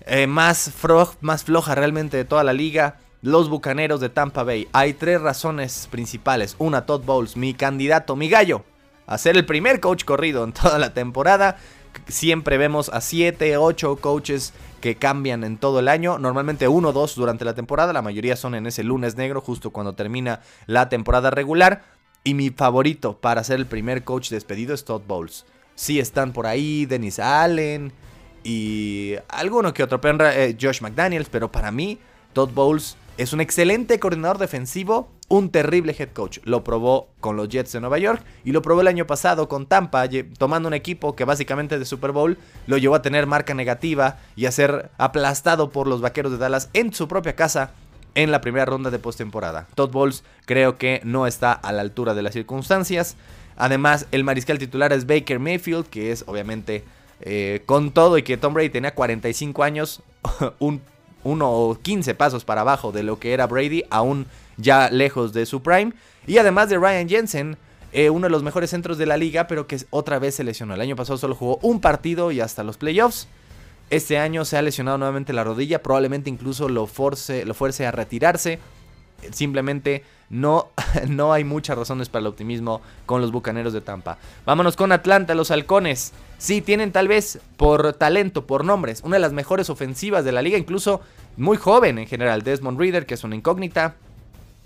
[0.05, 2.97] eh, más, floja realmente de toda la liga.
[3.21, 4.67] Los Bucaneros de Tampa Bay.
[4.73, 6.55] Hay tres razones principales.
[6.57, 8.63] Una, Todd Bowles, mi candidato, mi gallo,
[9.05, 11.57] a ser el primer coach corrido en toda la temporada.
[12.07, 16.93] siempre vemos a 7, 8 coaches que cambian en todo el año, normalmente uno o
[16.93, 20.89] dos durante la temporada, la mayoría son en ese lunes negro justo cuando termina la
[20.89, 21.83] temporada regular.
[22.23, 25.45] Y mi favorito para ser el primer coach despedido es Todd Bowles.
[25.75, 27.93] Sí están por ahí Dennis Allen
[28.43, 31.99] y alguno que otro, eh, Josh McDaniels, pero para mí
[32.33, 36.39] Todd Bowles es un excelente coordinador defensivo, un terrible head coach.
[36.43, 39.67] Lo probó con los Jets de Nueva York y lo probó el año pasado con
[39.67, 44.17] Tampa, tomando un equipo que básicamente de Super Bowl lo llevó a tener marca negativa
[44.35, 47.71] y a ser aplastado por los Vaqueros de Dallas en su propia casa
[48.15, 49.67] en la primera ronda de postemporada.
[49.75, 53.15] Todd Bowles creo que no está a la altura de las circunstancias.
[53.57, 56.83] Además, el mariscal titular es Baker Mayfield, que es obviamente
[57.21, 60.01] eh, con todo y que Tom Brady tenía 45 años,
[60.59, 60.81] un
[61.23, 64.25] uno o 15 pasos para abajo de lo que era Brady, aún
[64.57, 65.93] ya lejos de su prime.
[66.27, 67.57] Y además de Ryan Jensen,
[67.93, 70.73] eh, uno de los mejores centros de la liga, pero que otra vez se lesionó.
[70.73, 73.27] El año pasado solo jugó un partido y hasta los playoffs.
[73.89, 77.91] Este año se ha lesionado nuevamente la rodilla, probablemente incluso lo, force, lo fuerce a
[77.91, 78.59] retirarse.
[79.31, 80.69] Simplemente no,
[81.07, 84.17] no hay muchas razones para el optimismo con los Bucaneros de Tampa.
[84.45, 86.13] Vámonos con Atlanta, los halcones.
[86.37, 90.41] Sí, tienen tal vez por talento, por nombres, una de las mejores ofensivas de la
[90.41, 91.01] liga, incluso
[91.37, 92.41] muy joven en general.
[92.41, 93.95] Desmond Reader, que es una incógnita.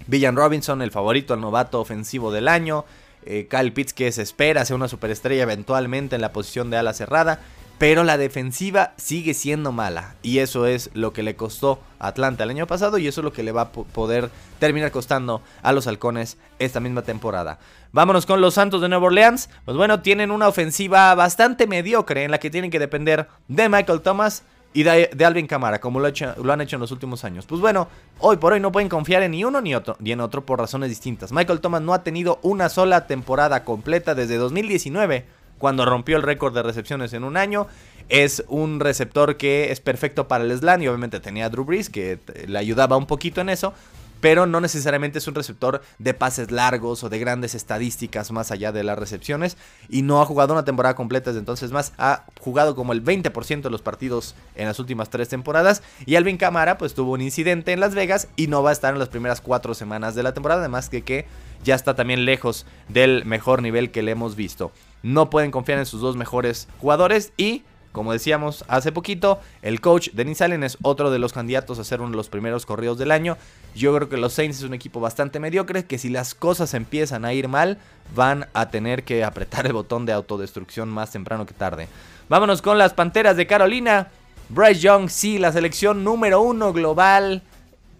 [0.08, 2.86] Villan Robinson, el favorito, el novato ofensivo del año.
[3.26, 6.94] Eh, Kyle Pitts, que se espera sea una superestrella eventualmente en la posición de ala
[6.94, 7.40] cerrada.
[7.78, 10.16] Pero la defensiva sigue siendo mala.
[10.22, 12.98] Y eso es lo que le costó a Atlanta el año pasado.
[12.98, 16.80] Y eso es lo que le va a poder terminar costando a los halcones esta
[16.80, 17.60] misma temporada.
[17.92, 19.50] Vámonos con los Santos de Nueva Orleans.
[19.66, 24.02] Pues bueno, tienen una ofensiva bastante mediocre en la que tienen que depender de Michael
[24.02, 24.44] Thomas
[24.76, 26.10] y de, Alvin Kamara, como lo,
[26.44, 27.46] lo, han hecho en los últimos años.
[27.46, 27.88] Pues bueno,
[28.20, 30.60] hoy por hoy no pueden confiar en ni uno ni otro, ni en otro por
[30.60, 31.32] razones distintas.
[31.32, 35.26] Michael Thomas no ha tenido una sola temporada completa desde 2019
[35.58, 37.68] cuando rompió el récord de recepciones en un año.
[38.08, 41.90] Es un receptor que es perfecto para el slant y obviamente tenía a Drew Brees
[41.90, 43.74] que le ayudaba un poquito en eso.
[44.22, 48.72] Pero no necesariamente es un receptor de pases largos o de grandes estadísticas más allá
[48.72, 49.58] de las recepciones.
[49.90, 51.94] Y no ha jugado una temporada completa desde entonces más.
[51.98, 55.84] Ha jugado como el 20% de los partidos en las últimas tres temporadas.
[56.06, 58.94] Y Alvin Camara pues tuvo un incidente en Las Vegas y no va a estar
[58.94, 60.62] en las primeras cuatro semanas de la temporada.
[60.62, 61.28] Además que, que
[61.64, 64.72] ya está también lejos del mejor nivel que le hemos visto
[65.06, 70.10] no pueden confiar en sus dos mejores jugadores y como decíamos hace poquito, el coach
[70.12, 73.12] Denis Allen es otro de los candidatos a ser uno de los primeros corridos del
[73.12, 73.38] año.
[73.74, 77.24] Yo creo que los Saints es un equipo bastante mediocre que si las cosas empiezan
[77.24, 77.78] a ir mal,
[78.14, 81.88] van a tener que apretar el botón de autodestrucción más temprano que tarde.
[82.28, 84.10] Vámonos con las Panteras de Carolina.
[84.50, 87.44] Bryce Young, sí, la selección número uno global,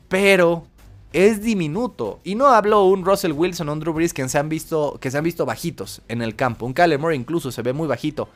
[0.10, 0.68] pero
[1.16, 2.20] es diminuto.
[2.26, 5.10] Y no hablo un Russell Wilson o un Drew Brees que se han visto, que
[5.10, 6.66] se han visto bajitos en el campo.
[6.66, 8.28] Un Kyler Murray incluso se ve muy bajito.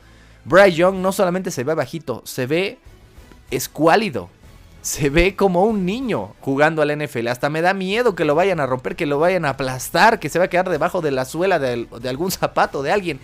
[0.46, 2.80] Bryce Young no solamente se ve bajito, se ve
[3.52, 4.30] escuálido.
[4.82, 7.28] Se ve como un niño jugando al NFL.
[7.28, 10.30] Hasta me da miedo que lo vayan a romper, que lo vayan a aplastar, que
[10.30, 13.20] se va a quedar debajo de la suela de, de algún zapato de alguien.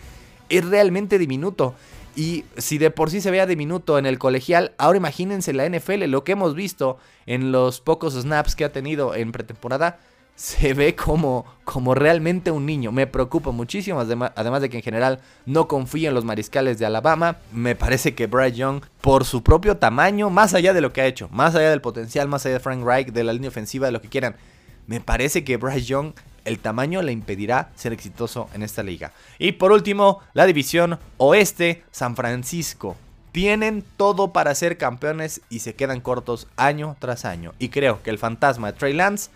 [0.49, 1.75] Es realmente diminuto.
[2.15, 6.05] Y si de por sí se vea diminuto en el colegial, ahora imagínense la NFL,
[6.05, 9.99] lo que hemos visto en los pocos snaps que ha tenido en pretemporada,
[10.35, 12.91] se ve como, como realmente un niño.
[12.91, 17.37] Me preocupa muchísimo, además de que en general no confío en los mariscales de Alabama.
[17.53, 21.05] Me parece que Bryce Young, por su propio tamaño, más allá de lo que ha
[21.05, 23.93] hecho, más allá del potencial, más allá de Frank Reich, de la línea ofensiva, de
[23.93, 24.35] lo que quieran,
[24.87, 26.13] me parece que Bryce Young
[26.45, 29.11] el tamaño le impedirá ser exitoso en esta liga.
[29.39, 32.95] Y por último, la división oeste, San Francisco.
[33.31, 37.53] Tienen todo para ser campeones y se quedan cortos año tras año.
[37.59, 39.29] Y creo que el fantasma de Trey Lance,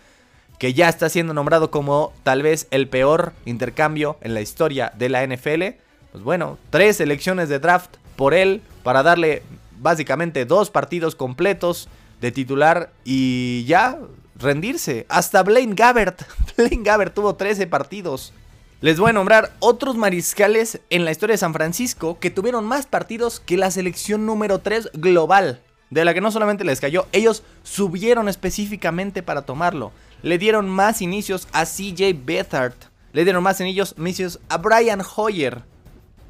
[0.58, 5.10] que ya está siendo nombrado como tal vez el peor intercambio en la historia de
[5.10, 5.76] la NFL,
[6.12, 9.42] pues bueno, tres elecciones de draft por él para darle
[9.80, 11.88] básicamente dos partidos completos
[12.20, 13.98] de titular y ya
[14.40, 15.06] rendirse.
[15.08, 16.22] Hasta Blaine Gabbert.
[16.56, 18.32] Blaine Gabbert tuvo 13 partidos.
[18.80, 22.86] Les voy a nombrar otros mariscales en la historia de San Francisco que tuvieron más
[22.86, 25.60] partidos que la selección número 3 global.
[25.90, 29.92] De la que no solamente les cayó, ellos subieron específicamente para tomarlo.
[30.22, 32.74] Le dieron más inicios a CJ Beathard.
[33.12, 35.62] Le dieron más inicios a Brian Hoyer.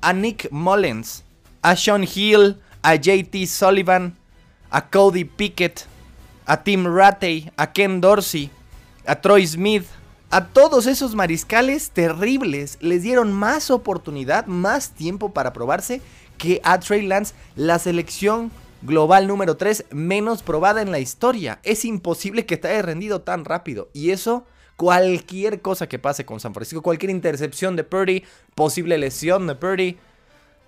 [0.00, 1.24] A Nick Mullens.
[1.62, 2.56] A Sean Hill.
[2.82, 4.16] A JT Sullivan.
[4.70, 5.86] A Cody Pickett
[6.46, 8.50] a Tim Rattay, a Ken Dorsey,
[9.06, 9.86] a Troy Smith,
[10.30, 16.00] a todos esos mariscales terribles les dieron más oportunidad, más tiempo para probarse
[16.38, 21.58] que a Trey Lance, la selección global número 3 menos probada en la historia.
[21.64, 23.90] Es imposible que te haya rendido tan rápido.
[23.92, 28.24] Y eso, cualquier cosa que pase con San Francisco, cualquier intercepción de Purdy,
[28.54, 29.98] posible lesión de Purdy,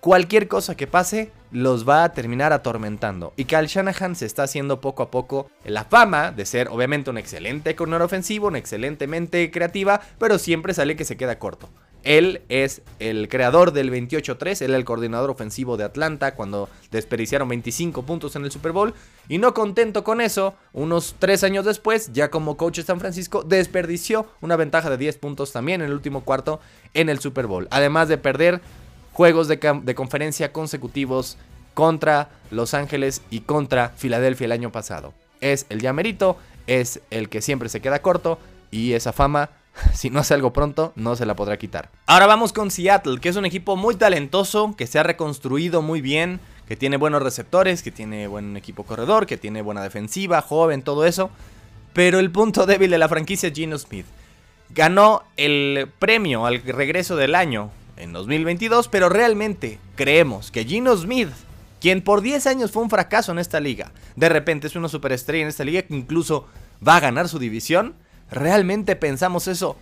[0.03, 3.31] cualquier cosa que pase los va a terminar atormentando.
[3.37, 7.17] Y Kyle Shanahan se está haciendo poco a poco la fama de ser obviamente un
[7.17, 11.69] excelente corner ofensivo, un excelentemente creativa, pero siempre sale que se queda corto.
[12.03, 17.47] Él es el creador del 28-3, él era el coordinador ofensivo de Atlanta cuando desperdiciaron
[17.47, 18.93] 25 puntos en el Super Bowl.
[19.29, 23.43] Y no contento con eso, unos 3 años después, ya como coach de San Francisco,
[23.43, 26.59] desperdició una ventaja de 10 puntos también en el último cuarto
[26.93, 27.69] en el Super Bowl.
[27.71, 28.59] Además de perder
[29.13, 29.59] juegos de,
[29.95, 31.37] conferencia consecutivos
[31.73, 35.13] contra Los Ángeles y contra Filadelfia el año pasado.
[35.39, 38.39] Es el llamerito, es el que siempre se queda corto
[38.71, 39.51] y esa fama
[39.93, 41.89] si no hace algo pronto, no se la podrá quitar.
[42.05, 46.01] Ahora vamos con Seattle, que es un equipo muy talentoso, que se ha reconstruido muy
[46.01, 50.81] bien, que tiene buenos receptores, que tiene buen equipo corredor, que tiene buena defensiva, joven,
[50.81, 51.29] todo eso.
[51.93, 54.05] Pero el punto débil de la franquicia es Gino Smith.
[54.69, 57.69] Ganó el premio al regreso del año
[58.03, 61.29] en 2022, pero realmente creemos que Gino Smith,
[61.79, 65.43] quien por 10 años fue un fracaso en esta liga, de repente es una superestrella
[65.43, 66.47] en esta liga que incluso
[66.85, 67.95] va a ganar su división.
[68.29, 69.77] ¿Realmente pensamos eso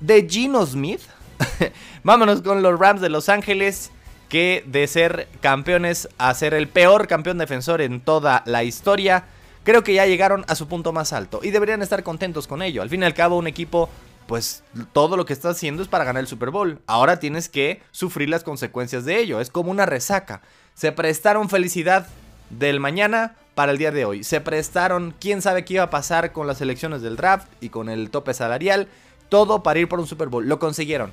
[0.00, 1.00] de Gino Smith?
[2.04, 3.90] Vámonos con los Rams de Los Ángeles,
[4.28, 9.24] que de ser campeones a ser el peor campeón defensor en toda la historia,
[9.64, 12.82] creo que ya llegaron a su punto más alto y deberían estar contentos con ello.
[12.82, 13.88] Al fin y al cabo, un equipo
[14.26, 16.80] pues todo lo que estás haciendo es para ganar el Super Bowl.
[16.86, 19.40] Ahora tienes que sufrir las consecuencias de ello.
[19.40, 20.40] Es como una resaca.
[20.74, 22.06] Se prestaron felicidad
[22.50, 24.24] del mañana para el día de hoy.
[24.24, 27.88] Se prestaron, quién sabe qué iba a pasar con las elecciones del draft y con
[27.88, 28.88] el tope salarial.
[29.28, 30.48] Todo para ir por un Super Bowl.
[30.48, 31.12] Lo consiguieron.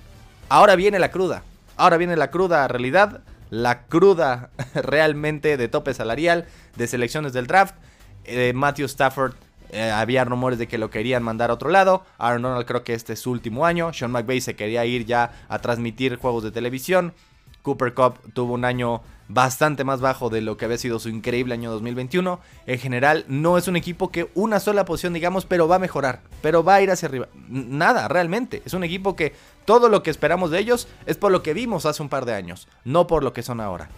[0.49, 1.43] Ahora viene la cruda.
[1.77, 3.21] Ahora viene la cruda realidad.
[3.49, 6.47] La cruda realmente de tope salarial,
[6.77, 7.75] de selecciones del draft.
[8.23, 9.33] Eh, Matthew Stafford
[9.71, 12.03] eh, había rumores de que lo querían mandar a otro lado.
[12.17, 13.93] Aaron Donald creo que este es su último año.
[13.93, 17.13] Sean McVay se quería ir ya a transmitir juegos de televisión.
[17.61, 19.01] Cooper Cup tuvo un año
[19.33, 22.39] bastante más bajo de lo que había sido su increíble año 2021.
[22.65, 26.21] En general, no es un equipo que una sola posición, digamos, pero va a mejorar,
[26.41, 27.29] pero va a ir hacia arriba.
[27.47, 28.61] Nada, realmente.
[28.65, 31.85] Es un equipo que todo lo que esperamos de ellos es por lo que vimos
[31.85, 33.89] hace un par de años, no por lo que son ahora.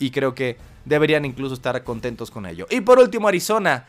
[0.00, 2.66] Y creo que deberían incluso estar contentos con ello.
[2.68, 3.86] Y por último, Arizona.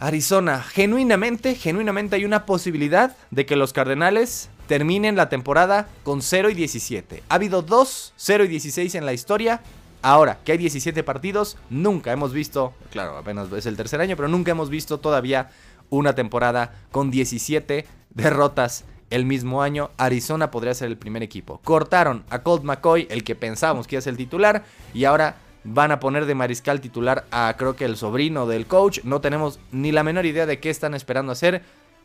[0.00, 6.48] Arizona, genuinamente, genuinamente hay una posibilidad de que los Cardenales terminen la temporada con 0
[6.48, 7.22] y 17.
[7.28, 9.60] Ha habido 2 0 y 16 en la historia.
[10.00, 14.28] Ahora que hay 17 partidos, nunca hemos visto, claro, apenas es el tercer año, pero
[14.28, 15.50] nunca hemos visto todavía
[15.90, 19.90] una temporada con 17 derrotas el mismo año.
[19.98, 21.60] Arizona podría ser el primer equipo.
[21.62, 25.36] Cortaron a Colt McCoy, el que pensábamos que iba a ser el titular, y ahora
[25.64, 29.00] van a poner de mariscal titular a creo que el sobrino del coach.
[29.04, 31.62] No tenemos ni la menor idea de qué están esperando hacer.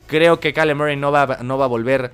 [0.08, 2.12] Creo que Cale Murray no va, no va a volver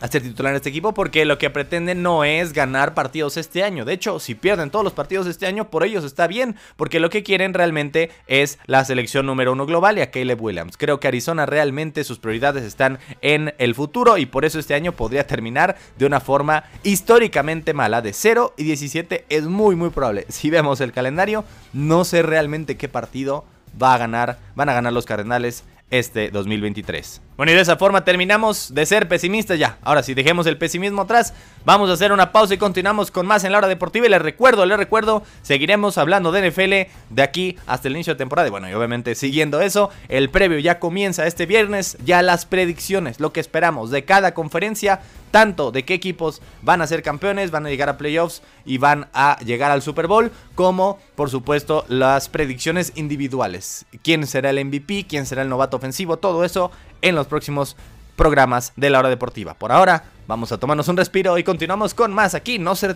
[0.00, 3.62] a ser titular en este equipo porque lo que pretenden no es ganar partidos este
[3.62, 3.84] año.
[3.84, 7.10] De hecho, si pierden todos los partidos este año, por ellos está bien, porque lo
[7.10, 10.76] que quieren realmente es la selección número uno global y a Caleb Williams.
[10.76, 14.92] Creo que Arizona realmente sus prioridades están en el futuro y por eso este año
[14.92, 18.02] podría terminar de una forma históricamente mala.
[18.02, 20.26] De 0 y 17 es muy muy probable.
[20.44, 23.46] Si vemos el calendario, no sé realmente qué partido
[23.80, 27.22] va a ganar, van a ganar los Cardenales este 2023.
[27.36, 29.78] Bueno, y de esa forma terminamos de ser pesimistas ya.
[29.82, 31.34] Ahora sí, dejemos el pesimismo atrás.
[31.64, 34.06] Vamos a hacer una pausa y continuamos con más en la hora deportiva.
[34.06, 36.72] Y les recuerdo, les recuerdo, seguiremos hablando de NFL
[37.10, 38.46] de aquí hasta el inicio de temporada.
[38.46, 41.98] Y bueno, y obviamente siguiendo eso, el previo ya comienza este viernes.
[42.04, 45.00] Ya las predicciones, lo que esperamos de cada conferencia,
[45.32, 49.08] tanto de qué equipos van a ser campeones, van a llegar a playoffs y van
[49.12, 53.86] a llegar al Super Bowl, como por supuesto las predicciones individuales.
[54.04, 55.06] ¿Quién será el MVP?
[55.08, 56.18] ¿Quién será el novato ofensivo?
[56.18, 56.70] Todo eso
[57.04, 57.76] en los próximos
[58.16, 59.54] programas de la hora deportiva.
[59.54, 62.94] Por ahora, vamos a tomarnos un respiro y continuamos con más aquí, no se.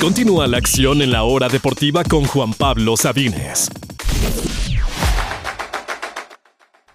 [0.00, 3.70] Continúa la acción en la hora deportiva con Juan Pablo Sabines.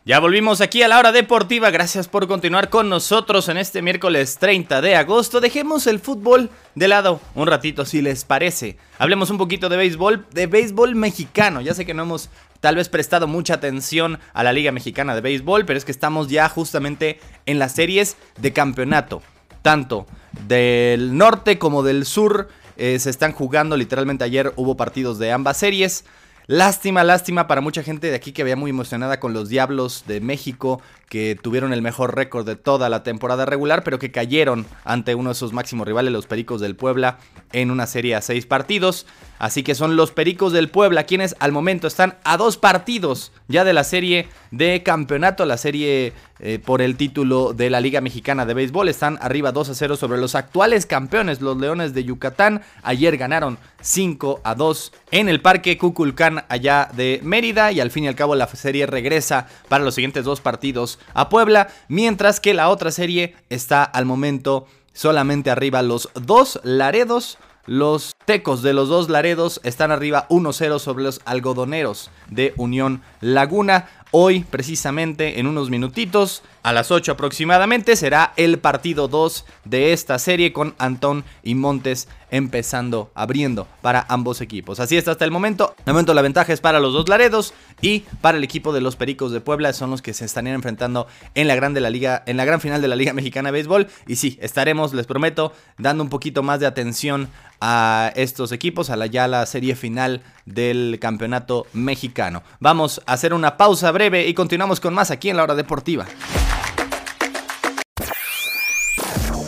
[0.07, 1.69] Ya volvimos aquí a la hora deportiva.
[1.69, 5.41] Gracias por continuar con nosotros en este miércoles 30 de agosto.
[5.41, 8.77] Dejemos el fútbol de lado un ratito si les parece.
[8.99, 11.59] Hablemos un poquito de béisbol, de béisbol mexicano.
[11.59, 12.29] Ya sé que no hemos
[12.61, 16.29] tal vez prestado mucha atención a la Liga Mexicana de Béisbol, pero es que estamos
[16.29, 19.21] ya justamente en las series de campeonato.
[19.61, 20.07] Tanto
[20.47, 23.75] del norte como del sur eh, se están jugando.
[23.75, 26.05] Literalmente ayer hubo partidos de ambas series.
[26.49, 30.21] Lástima, lástima para mucha gente de aquí que había muy emocionada con los Diablos de
[30.21, 35.13] México, que tuvieron el mejor récord de toda la temporada regular, pero que cayeron ante
[35.13, 37.17] uno de sus máximos rivales, los Pericos del Puebla,
[37.51, 39.05] en una serie a seis partidos.
[39.39, 43.65] Así que son los Pericos del Puebla quienes al momento están a dos partidos ya
[43.65, 48.45] de la serie de campeonato, la serie eh, por el título de la Liga Mexicana
[48.45, 48.89] de Béisbol.
[48.89, 52.61] Están arriba 2 a 0 sobre los actuales campeones, los Leones de Yucatán.
[52.83, 58.03] Ayer ganaron 5 a 2 en el Parque Cuculcán allá de Mérida y al fin
[58.03, 62.53] y al cabo la serie regresa para los siguientes dos partidos a Puebla, mientras que
[62.53, 68.87] la otra serie está al momento solamente arriba los dos Laredos los tecos de los
[68.87, 73.89] dos Laredos están arriba 1-0 sobre los algodoneros de Unión Laguna.
[74.11, 80.17] Hoy, precisamente, en unos minutitos, a las 8 aproximadamente, será el partido 2 de esta
[80.17, 84.79] serie con Antón y Montes empezando, abriendo para ambos equipos.
[84.79, 85.75] Así está hasta el momento.
[85.85, 88.95] De momento la ventaja es para los dos Laredos y para el equipo de los
[88.95, 89.73] Pericos de Puebla.
[89.73, 92.61] Son los que se estarían enfrentando en la gran, de la liga, en la gran
[92.61, 93.87] final de la Liga Mexicana de Béisbol.
[94.07, 97.29] Y sí, estaremos, les prometo, dando un poquito más de atención
[97.59, 102.43] a estos equipos, a la ya la serie final del campeonato mexicano.
[102.59, 106.05] Vamos a hacer una pausa breve y continuamos con más aquí en la hora deportiva.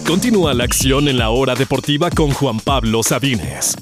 [0.06, 3.76] Continúa la acción en la hora deportiva con Juan Pablo Sabines.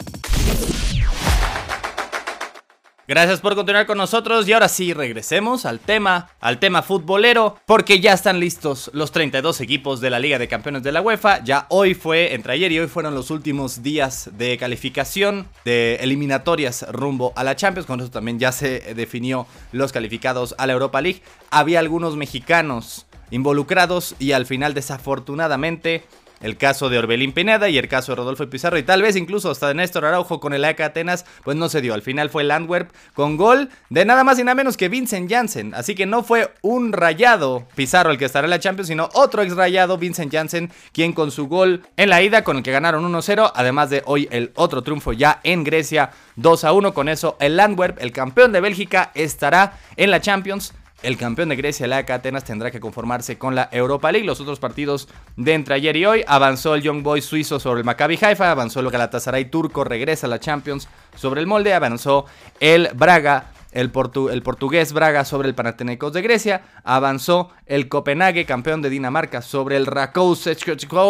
[3.10, 8.02] Gracias por continuar con nosotros y ahora sí regresemos al tema, al tema futbolero, porque
[8.02, 11.42] ya están listos los 32 equipos de la Liga de Campeones de la UEFA.
[11.42, 16.86] Ya hoy fue, entre ayer y hoy fueron los últimos días de calificación de eliminatorias
[16.92, 17.88] rumbo a la Champions.
[17.88, 21.22] Con eso también ya se definió los calificados a la Europa League.
[21.50, 26.04] Había algunos mexicanos involucrados y al final desafortunadamente
[26.42, 29.50] el caso de Orbelín Pineda y el caso de Rodolfo Pizarro y tal vez incluso
[29.50, 31.94] hasta de Néstor Araujo con el AK Atenas, pues no se dio.
[31.94, 35.30] Al final fue el Antwerp con gol de nada más y nada menos que Vincent
[35.30, 35.74] Janssen.
[35.74, 39.42] Así que no fue un rayado Pizarro el que estará en la Champions, sino otro
[39.42, 43.12] ex rayado Vincent Janssen, quien con su gol en la ida con el que ganaron
[43.12, 46.94] 1-0, además de hoy el otro triunfo ya en Grecia 2-1.
[46.94, 50.74] Con eso el Antwerp, el campeón de Bélgica, estará en la Champions
[51.04, 54.26] el campeón de Grecia, el AK Atenas, tendrá que conformarse con la Europa League.
[54.26, 57.86] Los otros partidos de entre ayer y hoy avanzó el Young Boys suizo sobre el
[57.86, 62.26] Maccabi Haifa, avanzó el Galatasaray turco, regresa a la Champions sobre el molde, avanzó
[62.60, 63.92] el Braga el,
[64.32, 69.78] el, portugués Braga sobre el Panathinaikos de Grecia, avanzó el Copenhague, campeón de Dinamarca, sobre
[69.78, 70.36] el Rakow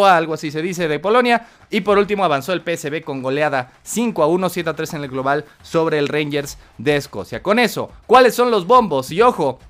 [0.04, 4.22] algo así se dice, de Polonia, y por último avanzó el PSV con goleada 5
[4.22, 7.42] a 1, 7 a 3 en el global sobre el Rangers de Escocia.
[7.42, 9.10] Con eso, ¿cuáles son los bombos?
[9.12, 9.60] Y ojo,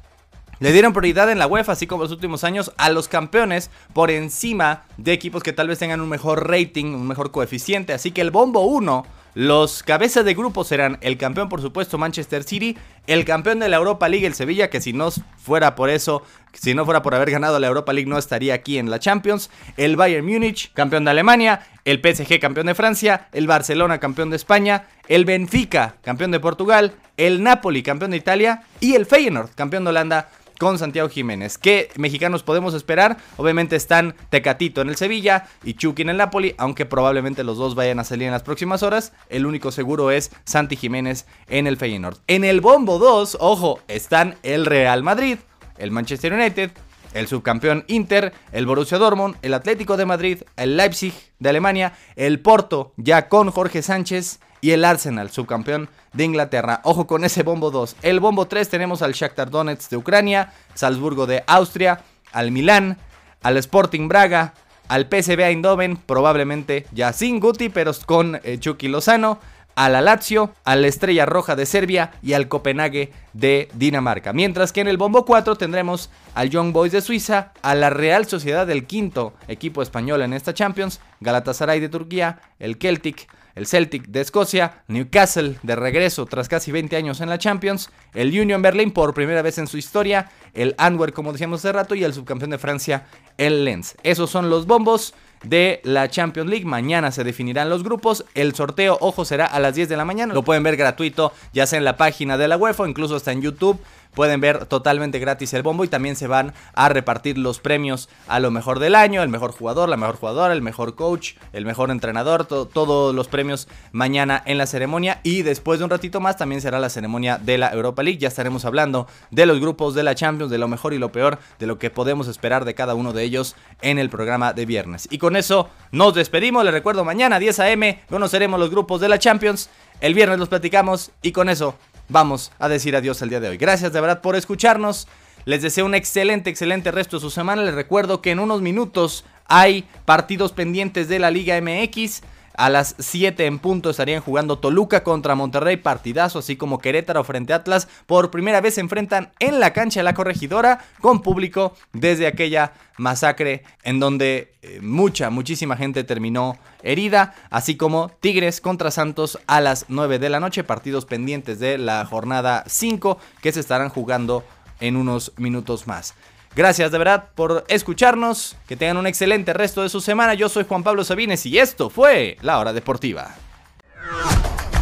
[0.61, 4.11] le dieron prioridad en la UEFA, así como los últimos años, a los campeones por
[4.11, 7.93] encima de equipos que tal vez tengan un mejor rating, un mejor coeficiente.
[7.93, 12.43] Así que el bombo 1, los cabezas de grupo serán el campeón, por supuesto, Manchester
[12.43, 16.23] City, el campeón de la Europa League, el Sevilla, que si no fuera por eso,
[16.53, 19.51] si no fuera por haber ganado la Europa League, no estaría aquí en la Champions,
[19.77, 24.37] el Bayern Múnich, campeón de Alemania, el PSG, campeón de Francia, el Barcelona, campeón de
[24.37, 29.85] España, el Benfica, campeón de Portugal, el Napoli, campeón de Italia, y el Feyenoord, campeón
[29.85, 31.57] de Holanda con Santiago Jiménez.
[31.57, 33.17] ¿Qué mexicanos podemos esperar?
[33.37, 37.75] Obviamente están Tecatito en el Sevilla y Chucky en el Napoli, aunque probablemente los dos
[37.75, 39.13] vayan a salir en las próximas horas.
[39.29, 42.19] El único seguro es Santi Jiménez en el Feyenoord.
[42.27, 45.39] En el bombo 2, ojo, están el Real Madrid,
[45.79, 46.73] el Manchester United,
[47.15, 52.41] el subcampeón Inter, el Borussia Dortmund, el Atlético de Madrid, el Leipzig de Alemania, el
[52.41, 56.81] Porto ya con Jorge Sánchez y el Arsenal, subcampeón de Inglaterra.
[56.85, 57.97] Ojo con ese bombo 2.
[58.03, 62.01] El bombo 3 tenemos al Shakhtar Donetsk de Ucrania, Salzburgo de Austria,
[62.33, 62.99] al Milán,
[63.43, 64.55] al Sporting Braga,
[64.89, 69.39] al PSV Eindhoven, probablemente ya sin Guti, pero con eh, Chucky Lozano,
[69.79, 74.33] a la Lazio, a la Estrella Roja de Serbia y al Copenhague de Dinamarca.
[74.33, 78.27] Mientras que en el bombo 4 tendremos al Young Boys de Suiza, a la Real
[78.27, 83.29] Sociedad del quinto equipo español en esta Champions, Galatasaray de Turquía, el Celtic,
[83.59, 88.29] el Celtic de Escocia, Newcastle de regreso tras casi 20 años en la Champions, el
[88.29, 92.05] Union Berlin por primera vez en su historia, el Antwerp como decíamos hace rato y
[92.05, 93.07] el subcampeón de Francia,
[93.37, 93.97] el Lens.
[94.05, 96.65] Esos son los bombos de la Champions League.
[96.65, 98.25] Mañana se definirán los grupos.
[98.35, 100.35] El sorteo, ojo, será a las 10 de la mañana.
[100.35, 103.43] Lo pueden ver gratuito, ya sea en la página de la UEFA incluso hasta en
[103.43, 103.81] YouTube
[104.15, 108.41] pueden ver totalmente gratis el bombo y también se van a repartir los premios a
[108.41, 111.91] lo mejor del año, el mejor jugador, la mejor jugadora, el mejor coach, el mejor
[111.91, 116.61] entrenador, todos los premios mañana en la ceremonia y después de un ratito más también
[116.61, 118.19] será la ceremonia de la Europa League.
[118.19, 121.39] Ya estaremos hablando de los grupos de la Champions, de lo mejor y lo peor,
[121.59, 125.09] de lo que podemos esperar de cada uno de ellos en el programa de viernes.
[125.11, 128.01] Y con eso nos despedimos, les recuerdo mañana 10 a.m.
[128.09, 131.75] conoceremos los grupos de la Champions, el viernes los platicamos y con eso
[132.09, 133.57] vamos a decir adiós al día de hoy.
[133.57, 135.09] Gracias de verdad por escucharnos.
[135.45, 137.63] Les deseo un excelente, excelente resto de su semana.
[137.63, 142.23] Les recuerdo que en unos minutos hay partidos pendientes de la Liga MX.
[142.59, 147.53] A las 7 en punto estarían jugando Toluca contra Monterrey, partidazo, así como Querétaro frente
[147.53, 147.87] a Atlas.
[148.05, 152.73] Por primera vez se enfrentan en la cancha de la corregidora con público desde aquella
[152.97, 159.61] masacre en donde eh, mucha, muchísima gente terminó herida, así como Tigres contra Santos a
[159.61, 164.43] las 9 de la noche, partidos pendientes de la jornada 5 que se estarán jugando
[164.81, 166.17] en unos minutos más.
[166.55, 168.57] Gracias de verdad por escucharnos.
[168.67, 170.35] Que tengan un excelente resto de su semana.
[170.35, 173.35] Yo soy Juan Pablo Sabines y esto fue La Hora Deportiva.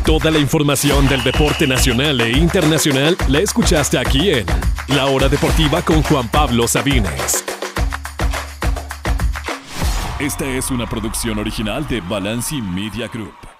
[0.05, 4.47] Toda la información del deporte nacional e internacional la escuchaste aquí en
[4.89, 7.45] La Hora Deportiva con Juan Pablo Sabines.
[10.21, 13.55] Esta es una producción original de Balanci Media Group.